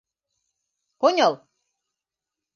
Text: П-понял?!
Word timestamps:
П-понял?! 0.97 1.33